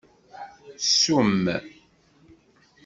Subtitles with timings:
[0.99, 1.45] Summ.